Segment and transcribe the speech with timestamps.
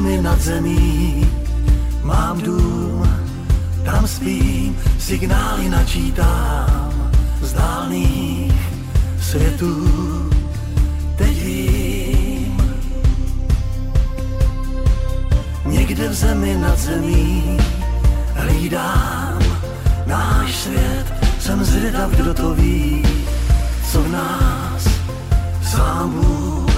[0.00, 1.28] zemi nad zemí,
[2.02, 3.04] mám dům,
[3.84, 7.12] tam spím, signály načítám
[7.42, 8.52] z dálných
[9.20, 9.76] světů.
[11.16, 12.56] Teď vím,
[15.66, 17.58] někde v zemi nad zemí
[18.34, 19.38] hlídám
[20.06, 21.06] náš svět,
[21.40, 23.04] jsem zvědav, kdo to ví,
[23.92, 24.88] co v nás
[25.62, 26.69] sám Bůh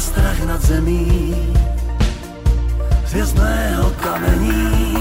[0.00, 1.34] strach nad zemí
[3.04, 4.96] hvězdného kamení.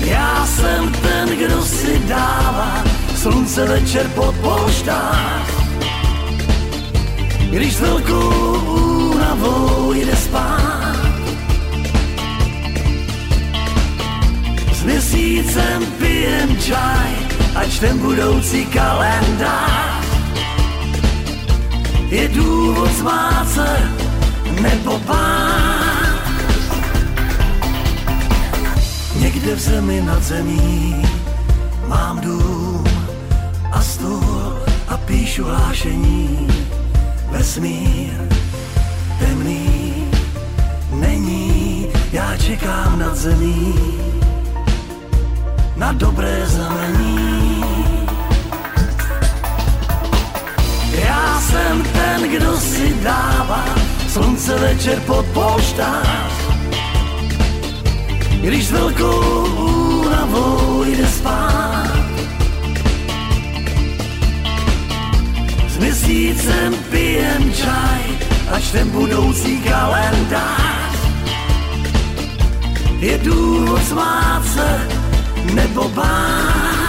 [0.00, 2.84] Já jsem ten, kdo si dává
[3.16, 5.50] slunce večer pod polštách.
[7.50, 8.58] Když s velkou
[9.14, 10.96] únavou jde spát.
[14.72, 17.10] S měsícem pijem čaj
[17.54, 19.93] a čtem budoucí kalendář.
[22.14, 23.90] Je důvod zmát se
[24.62, 26.22] nebo bát.
[29.18, 31.02] Někde v zemi nad zemí
[31.88, 32.84] mám dům
[33.72, 36.48] a stůl a píšu hlášení.
[37.30, 38.28] Vesmír
[39.18, 39.94] temný
[40.90, 43.74] není, já čekám nad zemí
[45.76, 47.53] na dobré znamení.
[51.24, 53.64] Já jsem ten, kdo si dává
[54.08, 56.32] slunce večer pod polštář.
[58.40, 59.44] Když s velkou
[60.04, 61.96] únavou jde spát.
[65.68, 68.02] S měsícem pijem čaj
[68.52, 70.98] a čtem budoucí kalendář.
[72.98, 74.88] Je důvod smát se
[75.54, 76.83] nebo bát.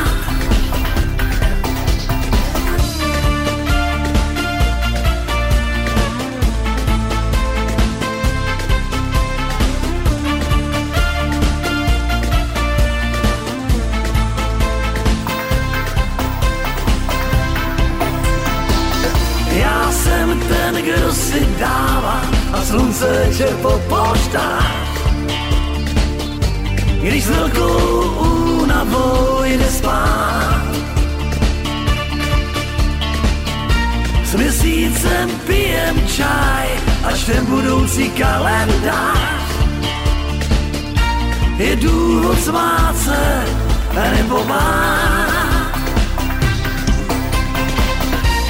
[21.35, 22.21] Si dává
[22.53, 24.87] a slunce večer po poštách.
[27.01, 27.75] Když s velkou
[28.63, 30.63] únavou jde spát.
[34.23, 36.67] S měsícem pijem čaj
[37.03, 39.45] a čtem budoucí kalendář.
[41.57, 43.43] Je důvod smát se
[43.95, 45.24] nebo bát.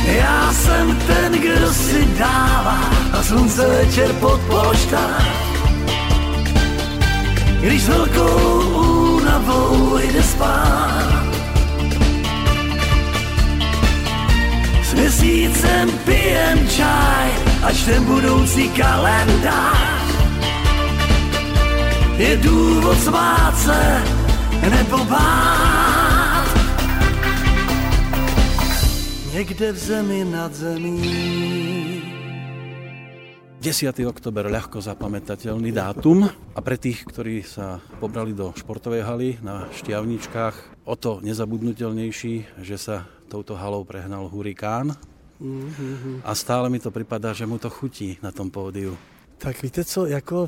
[0.05, 2.79] Já jsem ten, kdo si dává
[3.13, 5.25] a slunce večer pod polštář.
[7.61, 8.59] Když s velkou
[9.17, 11.25] únavou jde spát.
[14.83, 17.31] S měsícem pijem čaj
[17.63, 20.05] a čtem budoucí kalendář.
[22.17, 24.03] Je důvod smát se
[24.69, 25.84] nebo bát.
[29.35, 31.03] Někde v zemi nad zemí
[33.59, 33.99] 10.
[34.07, 36.23] oktober, ľahko zapamätateľný dátum
[36.55, 42.79] a pre tých, ktorí sa pobrali do športovej haly na Štiavničkách, o to nezabudnutelnejší, že
[42.79, 44.95] sa touto halou prehnal hurikán
[46.23, 48.95] a stále mi to připadá, že mu to chutí na tom pódiu.
[49.35, 50.47] Tak víte co, jako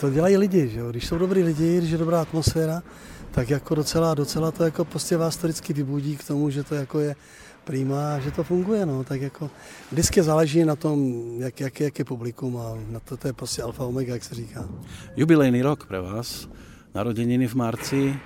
[0.00, 0.90] to dělají lidi, že jo?
[0.92, 2.84] když jsou dobrý lidi, když je dobrá atmosféra,
[3.30, 6.74] tak jako docela, docela to jako prostě vás to vždycky vybudí k tomu, že to
[6.74, 7.16] jako je
[7.64, 9.50] prima, že to funguje, no, tak jako
[9.92, 10.98] vždycky záleží na tom,
[11.38, 14.34] jak, jak, jak je publikum a na to, to je prostě alfa omega, jak se
[14.34, 14.68] říká.
[15.16, 16.48] Jubilejný rok pre vás,
[16.94, 18.16] narodeniny v marci,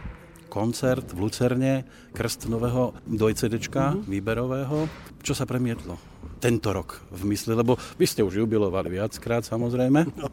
[0.48, 4.09] koncert v Lucerne, krst nového dvojcedečka mm-hmm.
[4.09, 4.88] výberového.
[5.25, 7.54] Čo sa premietlo tento rok v mysli?
[7.54, 10.06] Lebo vy ste už jubilovali viackrát samozrejme.
[10.24, 10.28] No,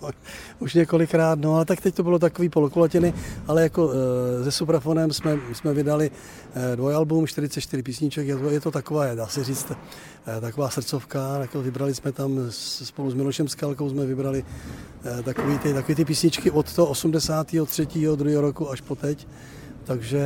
[0.60, 3.14] už několikrát, no ale tak teď to bylo takový polokulatiny,
[3.48, 6.12] ale jako e, se Suprafonem jsme, jsme vydali
[6.56, 11.38] e, dvojalbum, 44 písniček, je to, je to taková, dá se říct, e, taková srdcovka,
[11.42, 14.46] jako vybrali jsme tam spolu s Milošem Skalkou jsme vybrali
[15.20, 17.88] e, takový, ty, takový ty písničky od toho 83.
[18.16, 18.42] 2.
[18.42, 19.28] roku až po teď
[19.84, 20.24] takže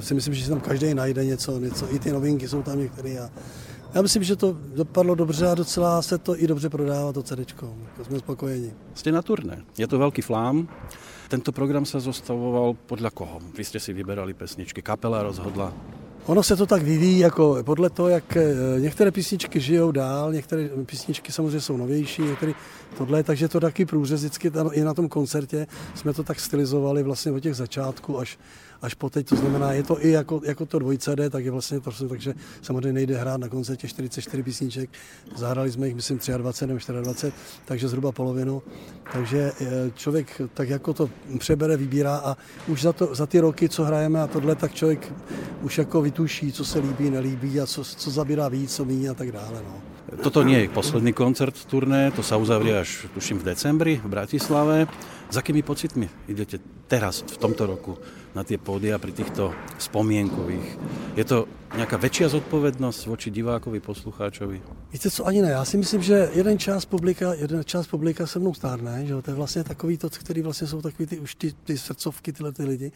[0.00, 3.18] si myslím, že si tam každý najde něco, něco, i ty novinky jsou tam některé
[3.18, 3.30] a
[3.94, 7.38] já myslím, že to dopadlo dobře a docela se to i dobře prodává, to CD.
[7.38, 8.72] Jako jsme spokojeni.
[8.94, 9.62] Jste na turné.
[9.78, 10.68] Je to velký flám.
[11.28, 13.38] Tento program se zostavoval podle koho?
[13.56, 15.72] Vy jste si vyberali pesničky, kapela rozhodla.
[16.26, 20.68] Ono se to tak vyvíjí jako podle toho, jak eh, některé písničky žijou dál, některé
[20.86, 22.52] písničky samozřejmě jsou novější, některé
[22.98, 27.32] tohle, takže to taky průřez vždycky i na tom koncertě jsme to tak stylizovali vlastně
[27.32, 28.38] od těch začátků až,
[28.82, 31.50] až po teď, to znamená, je to i jako, jako to dvoj CD, tak je
[31.50, 34.90] vlastně to, takže samozřejmě nejde hrát na koncertě 44 písniček,
[35.36, 37.32] zahrali jsme jich, myslím, 23 nebo 24,
[37.64, 38.62] takže zhruba polovinu,
[39.12, 42.36] takže eh, člověk tak jako to přebere, vybírá a
[42.68, 45.12] už za, to, za ty roky, co hrajeme a tohle, tak člověk
[45.62, 49.14] už jako vytuší, co se líbí, nelíbí a co, co zabírá víc, co méně a
[49.14, 49.62] tak dále.
[49.64, 49.93] No.
[50.22, 54.86] Toto nie je posledný koncert turné, to sa uzavrie až, tuším, v decembri v Bratislave.
[55.30, 57.98] Za akými pocitmi idete teraz, v tomto roku,
[58.34, 60.68] na tie pódia pri týchto spomienkových?
[61.18, 64.62] Je to nějaká väčšia zodpovednosť voči divákovi, poslucháčovi?
[64.92, 65.50] Víte co, ani ne.
[65.50, 69.30] Já si myslím, že jeden část publika, jeden část publika se mnou stárne, že to
[69.30, 72.64] je vlastně takový to, který vlastně jsou takový ty, už ty, ty srdcovky, tyhle ty
[72.64, 72.92] lidi.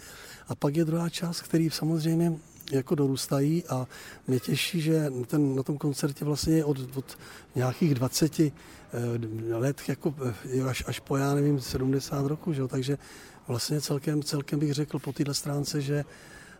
[0.48, 2.32] A pak je druhá část, který samozřejmě
[2.72, 3.86] jako dorůstají a
[4.26, 7.18] mě těší, že ten, na tom koncertě vlastně od, od
[7.54, 8.52] nějakých 20 eh,
[9.50, 10.14] let jako
[10.54, 12.68] eh, až, až po, já nevím, 70 roku, že?
[12.68, 12.98] takže
[13.48, 16.04] vlastně celkem, celkem bych řekl po této stránce, že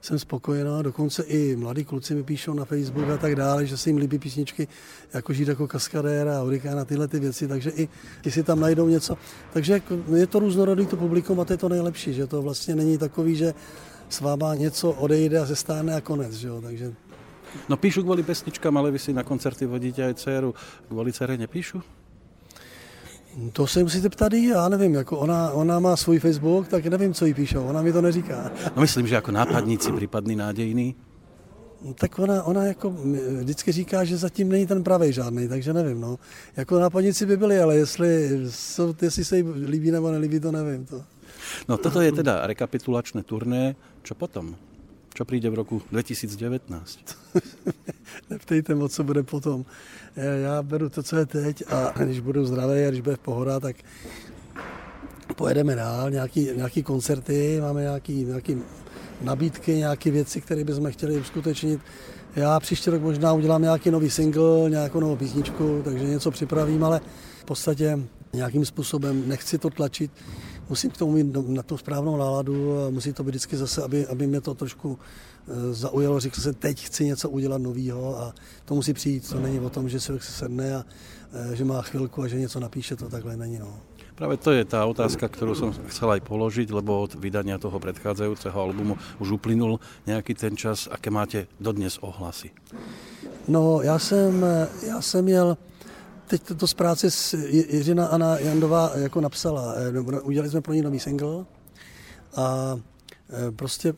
[0.01, 3.89] jsem spokojená, dokonce i mladí kluci mi píšou na Facebook a tak dále, že se
[3.89, 4.69] jim líbí písničky
[5.15, 7.89] jako Žít jako kaskadéra a Hurikán a tyhle ty věci, takže i
[8.23, 9.19] ti si tam najdou něco.
[9.53, 12.75] Takže jako je to různorodý to publikum a to je to nejlepší, že to vlastně
[12.75, 13.55] není takový, že
[14.09, 16.93] s váma něco odejde a zestáne a konec, že jo, takže...
[17.69, 20.55] No píšu kvůli pesničkám, ale vy si na koncerty vodíte aj dceru.
[20.89, 21.83] Kvůli dcere nepíšu?
[23.53, 27.15] To se musíte ptát i já nevím, jako ona, ona má svůj Facebook, tak nevím,
[27.15, 28.51] co jí píšou, ona mi to neříká.
[28.77, 30.95] No myslím, že jako nápadníci, případný nádějný.
[31.95, 32.91] Tak ona, ona jako
[33.41, 36.01] vždycky říká, že zatím není ten pravý žádný, takže nevím.
[36.01, 36.19] No.
[36.57, 40.87] Jako nápadníci by byli, ale jestli, jsou, jestli se jí líbí nebo nelíbí, to nevím.
[40.87, 41.05] To.
[41.69, 43.77] No toto je teda rekapitulačné turné.
[44.03, 44.57] Čo potom?
[45.15, 46.99] Čo přijde v roku 2019?
[48.31, 49.65] Neptejte moc, co bude potom.
[50.17, 53.77] Já beru to, co je teď a když budu zdravý a když bude pohoda, tak
[55.37, 58.63] pojedeme dál, nějaký, nějaký koncerty, máme nějaký, nějaký
[59.21, 61.81] nabídky, nějaké věci, které bychom chtěli uskutečnit.
[62.37, 67.01] Já příští rok možná udělám nějaký nový single, nějakou novou písničku, takže něco připravím, ale
[67.41, 67.99] v podstatě
[68.33, 70.11] nějakým způsobem nechci to tlačit
[70.69, 74.07] musím k tomu mít na tu správnou náladu a musí to být vždycky zase, aby,
[74.07, 78.35] aby mě to trošku eh, zaujalo, řekl jsem, teď chci něco udělat nového a
[78.65, 79.29] to musí přijít.
[79.29, 80.85] To není o tom, že se sedne a
[81.33, 83.59] eh, že má chvilku a že něco napíše, to takhle není.
[83.59, 83.81] No.
[84.15, 88.61] Právě to je ta otázka, kterou jsem chcel aj položiť, lebo od vydania toho predchádzajúceho
[88.61, 90.89] albumu už uplynul nějaký ten čas.
[90.91, 92.51] Aké máte dodnes ohlasy?
[93.49, 94.47] No, já jsem,
[94.83, 95.57] já jsem měl
[96.29, 97.35] teď to z práce s
[97.69, 99.75] Jiřina Anna Jandová jako napsala.
[99.77, 101.45] Eh, udělali jsme pro ní nový single
[102.37, 102.98] a Eh,
[103.57, 103.95] prostě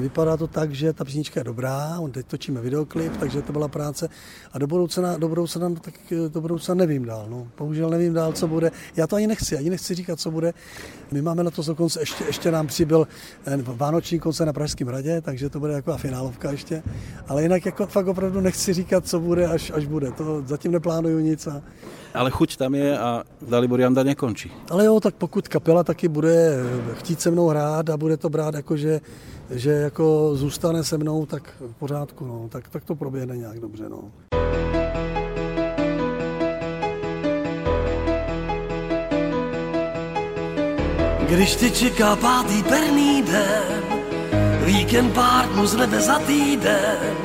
[0.00, 3.68] vypadá to tak, že ta písnička je dobrá, on teď točíme videoklip, takže to byla
[3.68, 4.08] práce
[4.52, 7.48] a do budoucna, do budoucna, tak eh, do budoucna nevím dál, no.
[7.58, 8.70] bohužel nevím dál, co bude.
[8.96, 10.54] Já to ani nechci, ani nechci říkat, co bude.
[11.10, 13.08] My máme letos dokonce, ještě, ještě nám přibyl
[13.46, 16.82] eh, vánoční koncert na Pražském hradě, takže to bude jako finálovka ještě,
[17.28, 20.12] ale jinak jako fakt opravdu nechci říkat, co bude, až, až bude.
[20.12, 21.62] To zatím neplánuju nic a
[22.14, 24.52] ale chuť tam je a Dalibor Janda nekončí.
[24.70, 26.56] Ale jo, tak pokud kapela taky bude
[26.94, 29.00] chtít se mnou hrát a bude to brát jako, že,
[29.50, 32.48] že jako zůstane se mnou, tak v pořádku, no.
[32.48, 33.88] tak, tak to proběhne nějak dobře.
[33.88, 34.12] No.
[41.28, 43.82] Když tě čeká pátý perný den,
[44.64, 47.16] víkend pár dnů z nebe za týden,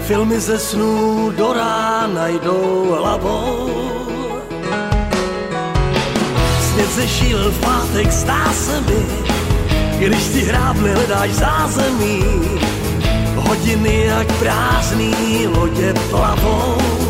[0.00, 3.70] filmy ze snů do rána jdou hlavou
[6.60, 9.25] svět zešíl v pátek, zdá se mi,
[9.98, 12.24] když ty hrábli hledáš zázemí,
[13.34, 17.05] hodiny jak prázdný lodě plavou.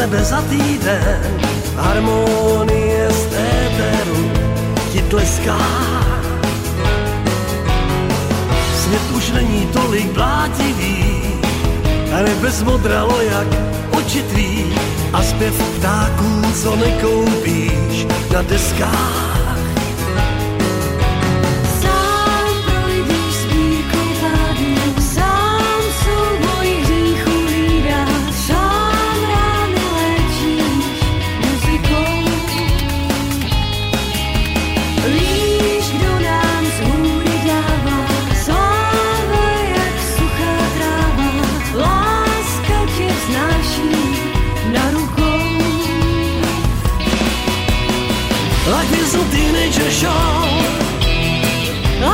[0.00, 1.20] Nebe za týden,
[1.76, 4.22] harmonie z éteru
[4.92, 5.60] ti tleská.
[8.80, 11.20] Svět už není tolik blátivý,
[12.24, 13.48] nebe zmodralo jak
[13.92, 14.72] oči tvý
[15.12, 19.29] a zpěv ptáků, co nekoupíš na deskách.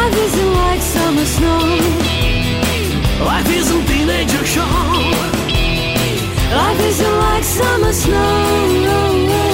[0.07, 1.59] Life isn't like summer snow.
[3.25, 4.63] Life isn't teenager show.
[6.55, 9.46] Life isn't like summer snow.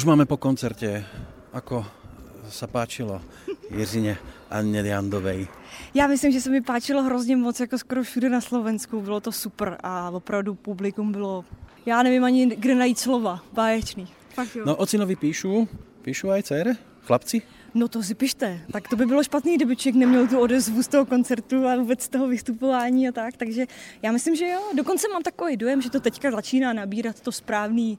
[0.00, 1.04] Už máme po koncerte.
[1.52, 1.84] Ako
[2.48, 3.20] sa páčilo
[3.68, 4.16] Jiřině
[4.48, 5.44] Anne Jandovej?
[5.94, 9.00] Já myslím, že se mi páčilo hrozně moc, jako skoro všude na Slovensku.
[9.00, 11.44] Bylo to super a opravdu publikum bylo,
[11.86, 14.08] já nevím ani kde najít slova, báječný.
[14.28, 14.64] Fakt jo.
[14.66, 15.68] No ocinovi píšu,
[16.02, 16.72] píšu aj dcere,
[17.04, 17.42] chlapci?
[17.74, 20.88] No to si pište, tak to by bylo špatný, kdyby člověk neměl tu odezvu z
[20.88, 23.66] toho koncertu a vůbec z toho vystupování a tak, takže
[24.02, 27.98] já myslím, že jo, dokonce mám takový dojem, že to teďka začíná nabírat to správný,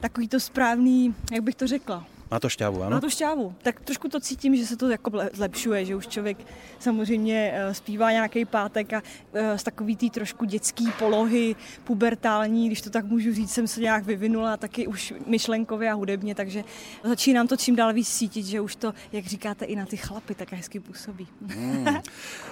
[0.00, 2.98] takový to správný, jak bych to řekla, Má to šťavu, Má áno?
[2.98, 3.54] to šťávu.
[3.62, 6.38] Tak trošku to cítím, že se to jako zlepšuje, že už člověk
[6.78, 12.82] samozřejmě eh, zpívá nějaký pátek a eh, z takový té trošku dětský polohy, pubertální, když
[12.82, 16.64] to tak můžu říct, jsem se nějak vyvinula taky už myšlenkově a hudebně, takže
[17.04, 20.34] začínám to čím dál víc cítit, že už to, jak říkáte, i na ty chlapy
[20.34, 21.26] tak hezky působí.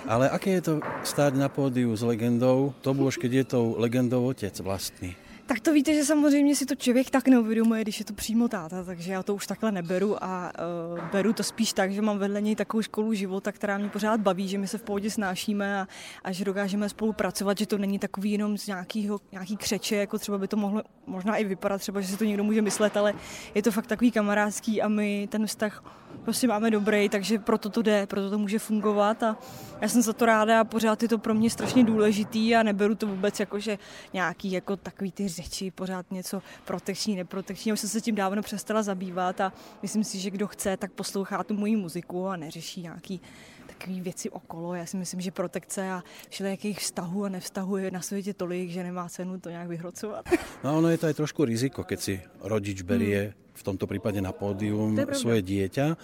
[0.08, 2.74] Ale aké je to stáť na pódiu s legendou?
[2.80, 5.23] To bolo, keď je tou legendou otec vlastný.
[5.46, 8.84] Tak to víte, že samozřejmě si to člověk tak neuvědomuje, když je to přímo táta,
[8.84, 10.52] takže já to už takhle neberu a
[10.94, 14.20] uh, beru to spíš tak, že mám vedle něj takovou školu života, která mě pořád
[14.20, 15.88] baví, že my se v pohodě snášíme a,
[16.24, 20.38] a že dokážeme spolupracovat, že to není takový jenom z nějakýho, nějaký křeče, jako třeba
[20.38, 23.14] by to mohlo možná i vypadat, třeba, že si to někdo může myslet, ale
[23.54, 25.84] je to fakt takový kamarádský a my ten vztah
[26.24, 29.36] prostě máme dobrý, takže proto to jde, proto to může fungovat a
[29.80, 32.94] já jsem za to ráda a pořád je to pro mě strašně důležitý a neberu
[32.94, 33.78] to vůbec jako, že
[34.12, 37.68] nějaký jako takový ty řeči, pořád něco protekční, neprotekční.
[37.68, 40.92] Já už jsem se tím dávno přestala zabývat a myslím si, že kdo chce, tak
[40.92, 43.20] poslouchá tu moji muziku a neřeší nějaký
[43.66, 44.74] takové věci okolo.
[44.74, 48.82] Já si myslím, že protekce a všelijakých vztahů a nevztahů je na světě tolik, že
[48.82, 50.24] nemá cenu to nějak vyhrocovat.
[50.64, 54.34] No ono je to aj trošku riziko, keď si rodič berie v tomto prípade na
[54.34, 55.94] pódium svoje dieťa.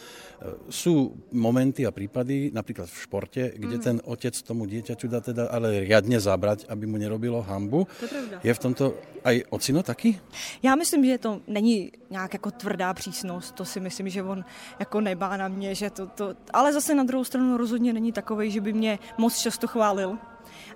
[0.70, 3.82] Sú momenty a prípady, napríklad v športe, kde Mm.
[3.82, 7.90] ten otec tomu dieťaťu dá teda ale riadne zabrať, aby mu nerobilo hambu.
[8.00, 8.48] To je.
[8.48, 10.16] Je v tomto aj ocino taký?
[10.62, 14.44] Já myslím, že to není nějak jako tvrdá přísnost, to si myslím, že on
[14.78, 18.50] jako nebá na mě, že to, to, ale zase na druhou stranu rozhodně není takový,
[18.50, 20.18] že by mě moc často chválil.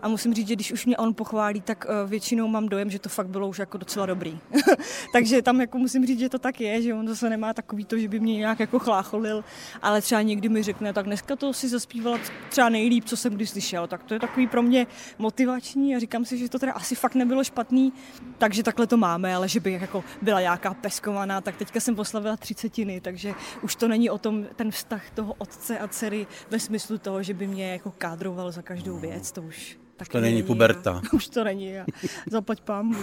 [0.03, 2.99] A musím říct, že když už mě on pochválí, tak eh, většinou mám dojem, že
[2.99, 4.39] to fakt bylo už jako docela dobrý.
[5.13, 7.99] Takže tam jako musím říct, že to tak je, že on zase nemá takový to,
[7.99, 9.45] že by mě nějak jako chlácholil,
[9.83, 13.47] ale třeba někdy mi řekne, tak dneska to si zaspívala třeba nejlíp, co jsem kdy
[13.47, 13.87] slyšel.
[13.87, 14.87] Tak to je takový pro mě
[15.19, 17.93] motivační a říkám si, že to teda asi fakt nebylo špatný,
[18.39, 22.37] takže takhle to máme, ale že by jako byla nějaká peskovaná, tak teďka jsem poslavila
[22.37, 26.99] třicetiny, takže už to není o tom ten vztah toho otce a dcery ve smyslu
[26.99, 31.03] toho, že by mě jako kádroval za každou věc, to už tak to není puberta.
[31.13, 31.79] Už to není.
[31.79, 31.85] A
[32.31, 32.95] zaplať pámu.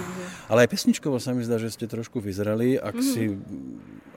[0.50, 2.76] Ale pesničkovo sa mi zdá, že ste trošku vyzreli.
[2.80, 3.04] Ak, Mhm.
[3.04, 3.24] si,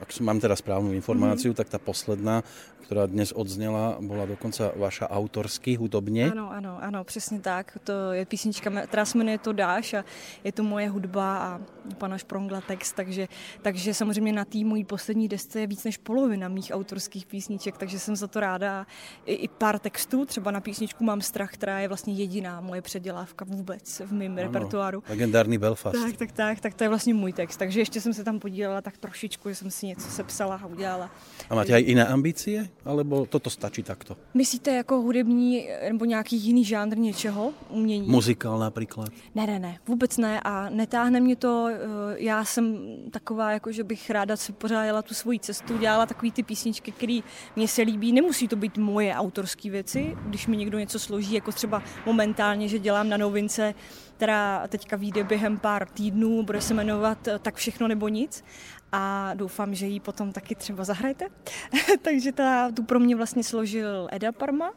[0.03, 2.43] ak mám teda správnu informáciu, tak tá posledná,
[2.85, 6.29] ktorá dnes odznela, bola dokonca vaša autorsky, hudobně.
[6.31, 7.77] Ano, ano, ano, přesně tak.
[7.83, 10.05] To je písnička, která se jmenuje To dáš a
[10.43, 11.49] je to moje hudba a
[11.97, 13.27] pana Šprongla text, takže,
[13.61, 17.99] takže samozřejmě na té mojí poslední desce je víc než polovina mých autorských písniček, takže
[17.99, 18.85] jsem za to ráda.
[19.25, 23.45] I, i pár textů, třeba na písničku Mám strach, která je vlastně jediná moje předělávka
[23.45, 25.03] vůbec v mém repertoáru.
[25.09, 25.95] Legendární Belfast.
[26.03, 27.57] Tak, tak, tak, tak to je vlastně můj text.
[27.57, 31.09] Takže ještě jsem se tam podílela tak trošičku, že jsem si něco sepsala a udělala.
[31.49, 32.69] A máte aj iné ambície?
[32.85, 34.17] Alebo toto stačí takto?
[34.33, 37.53] Myslíte jako hudební nebo nějaký jiný žánr něčeho?
[37.69, 38.07] Umění?
[38.09, 39.09] Muzikál například?
[39.35, 41.67] Ne, ne, ne, vůbec ne a netáhne mě to.
[41.71, 41.77] eh,
[42.17, 42.77] Já jsem
[43.11, 46.91] taková, jako že bych ráda si pořád jela tu svoji cestu, dělala takový ty písničky,
[46.91, 47.19] které
[47.55, 48.11] mě se líbí.
[48.11, 52.79] Nemusí to být moje autorské věci, když mi někdo něco složí, jako třeba momentálně, že
[52.79, 53.73] dělám na novince,
[54.17, 58.43] která teďka vyjde během pár týdnů, bude se jmenovat eh, Tak všechno nebo nic
[58.91, 61.27] a doufám, že ji potom taky třeba zahrajete.
[62.01, 64.73] takže ta, tu pro mě vlastně složil Eda Parma,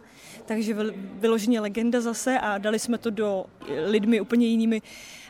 [0.46, 4.82] takže vyl- vyloženě legenda zase a dali jsme to do eh, lidmi úplně jinými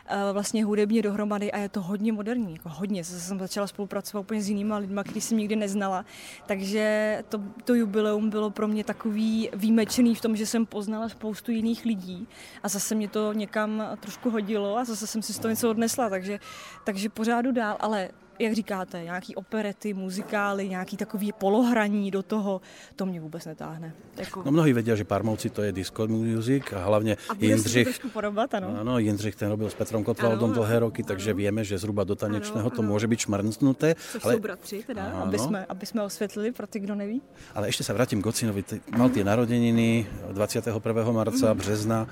[0.05, 3.03] eh, vlastně hudebně dohromady a je to hodně moderní, jako hodně.
[3.03, 6.05] Zase jsem začala spolupracovat úplně s jinýma lidma, který jsem nikdy neznala,
[6.45, 11.51] takže to, to jubileum bylo pro mě takový výjimečný v tom, že jsem poznala spoustu
[11.51, 12.27] jiných lidí
[12.63, 16.09] a zase mě to někam trošku hodilo a zase jsem si z toho něco odnesla,
[16.09, 16.39] takže,
[16.83, 18.09] takže pořádu dál, ale
[18.39, 22.61] jak říkáte, nějaký operety, muzikály, nějaký takový polohraní do toho,
[22.95, 23.93] to mě vůbec netáhne.
[24.17, 24.41] Jako...
[24.45, 28.09] No mnohí vedia, že Parmovci to je disco music a hlavně a se Jindřich, trošku
[28.09, 28.75] podobat, ano.
[28.79, 31.37] Áno, Jindřich ten robil s Petrom Kotvaldom áno, roky, takže áno.
[31.37, 32.89] vieme, že zhruba do tanečného Áno, to áno.
[32.95, 33.95] môže byť šmrncnuté.
[34.11, 35.23] Což Ale, jsou bratři, teda, Áno.
[35.27, 37.21] aby jsme, aby jsme osvětlili pro ty, kdo neví.
[37.55, 38.63] ale ešte sa vrátim k Ocinovi.
[38.63, 41.11] Ty Mal tie narodeniny 21.
[41.11, 41.57] marca, Mhm.
[41.57, 42.07] března.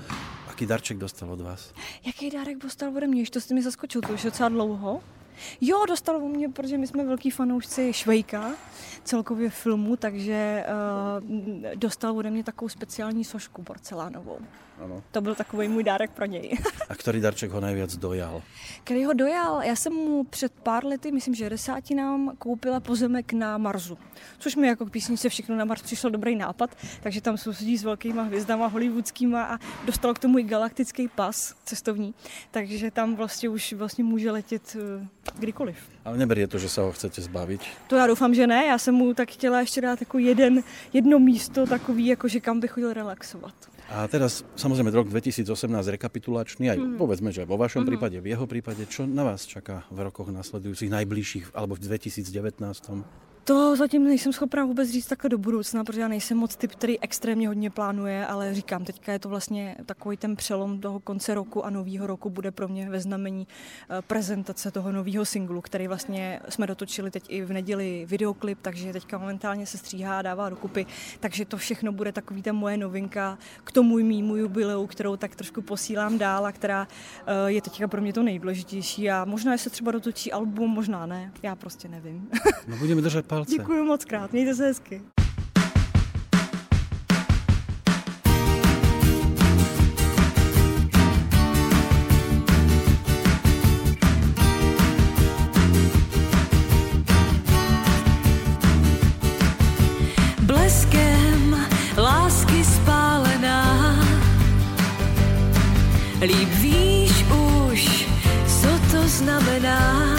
[0.50, 1.72] Aký darček dostal od vás?
[2.06, 5.00] Jaký dárek dostal ode mě, to jste mi zaskočil, to už je docela dlouho.
[5.60, 8.50] Jo, dostal od mě, protože my jsme velký fanoušci Švejka,
[9.04, 14.38] celkově filmu, takže uh, dostal ode mě takovou speciální sošku porcelánovou.
[14.78, 15.02] Ano.
[15.10, 16.58] To byl takový můj dárek pro něj.
[16.88, 18.42] A ktorý darček ho najviac dojal?
[18.84, 23.58] Který ho dojal, já jsem mu před pár lety, myslím, že desátinám, koupila pozemek na
[23.58, 23.98] Marsu.
[24.38, 27.84] Což mi jako k písničce všechno na Mars přišel dobrý nápad, takže tam sousedí s
[27.84, 32.14] velkýma hvězdama hollywoodskýma a dostal k tomu i galaktický pas cestovní,
[32.50, 35.06] takže tam vlastně už vlastně může letět eh,
[35.38, 35.76] kdykoliv.
[36.04, 37.60] Ale neberie to, že sa ho chcete zbaviť.
[37.92, 41.18] To já doufám, že ne, já jsem mu tak chtěla ještě dát jako jeden, jedno
[41.18, 43.54] místo takový, jako že kam by chodil relaxovat.
[43.88, 46.96] A teraz samozrejme rok 2018 rekapitulačný, aj Mhm.
[47.00, 50.92] povedzme, že vo vašom prípade, v jeho prípade, čo na vás čaká v rokoch nasledujúcich,
[50.92, 53.00] najbližších, alebo v 2019?
[53.48, 57.00] To zatím nejsem schopná vůbec říct takhle do budoucna, protože já nejsem moc typ, který
[57.00, 61.64] extrémně hodně plánuje, ale říkám, teďka je to vlastně takový ten přelom toho konce roku
[61.64, 63.46] a nového roku bude pro mě ve znamení
[63.90, 68.92] eh, prezentace toho nového singlu, který vlastně jsme dotočili teď i v neděli videoklip, takže
[68.92, 70.86] teďka momentálně se stříhá a dává dokupy,
[71.20, 75.62] takže to všechno bude takový ta moje novinka k tomu mýmu jubileu, kterou tak trošku
[75.62, 76.88] posílám dál a která
[77.26, 79.10] eh, je teďka pro mě to nejdůležitější.
[79.10, 82.28] A možná, se třeba dotočí album, možná ne, já prostě nevím.
[82.68, 83.52] No budeme držať palce.
[83.52, 85.02] Děkuji moc krát, mějte se hezky.
[100.40, 103.94] bleskem lásky spálená.
[106.20, 107.24] Líp víš
[107.70, 108.08] už,
[108.60, 110.16] co to znamená,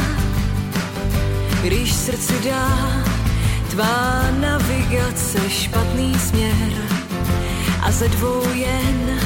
[1.63, 3.03] když srdci dá
[3.69, 6.71] tvá navigace špatný směr
[7.81, 9.19] a ze dvou jen,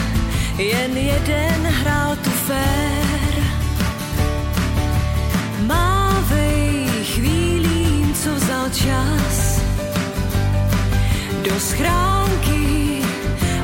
[0.57, 3.43] jen jeden hrál tu fér.
[5.65, 9.61] Mávej chvílím, co vzal čas,
[11.41, 13.01] do schránky,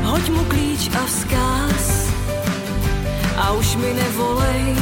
[0.03, 2.09] hoď mu klíč a vzkaz.
[3.37, 4.75] A už mi nevolej,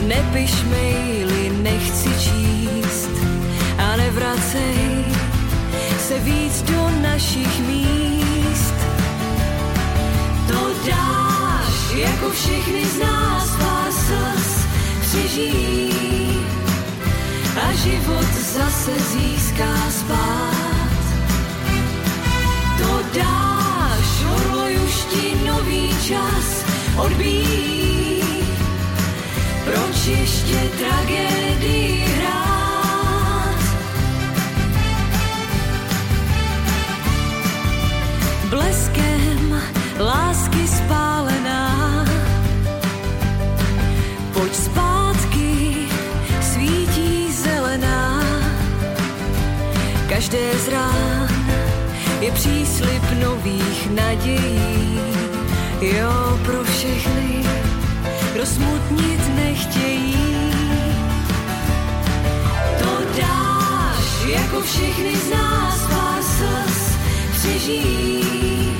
[0.00, 3.10] nepiš maily, nechci číst.
[3.78, 5.04] A nevracej
[6.08, 8.74] se víc do našich míst.
[10.48, 14.66] To dáš, jako všechny z nás pár slz
[15.00, 15.90] přežijí.
[17.62, 20.60] A život zase získá spát
[22.80, 26.64] to dáš, orloj už ti nový čas
[26.96, 28.19] odbíjí.
[29.72, 33.60] Proč ještě tragédii hrát?
[38.48, 39.62] Bleskem
[39.98, 42.04] lásky spálená
[44.32, 45.74] Pojď zpátky,
[46.42, 48.22] svítí zelená
[50.08, 51.28] Každé z rán
[52.20, 55.00] je příslip nových nadějí.
[55.80, 57.44] Jo, pro všechny,
[58.40, 60.16] kdo smutnit nechtějí.
[62.78, 66.96] To dáš, jako všechny z nás pár slz
[67.32, 68.76] přežijí.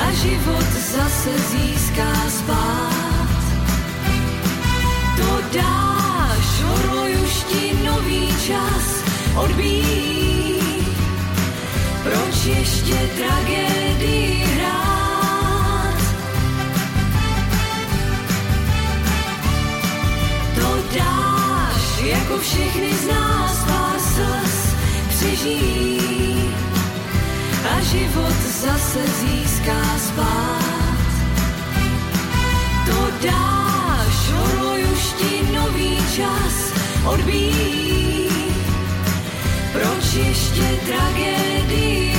[0.00, 0.64] A život
[0.96, 3.38] zase získá spát.
[5.16, 9.04] To dáš orlojušti nový čas
[9.36, 10.60] odbíjí.
[12.02, 14.57] Proč ještě tragédii
[22.28, 24.74] jako všechny z nás pár slz
[25.08, 26.54] přežijí
[27.70, 30.98] a život zase získá spát.
[32.86, 36.72] To dáš orlojušti nový čas
[37.06, 38.28] odbíjí.
[39.72, 42.16] Proč ještě tragédii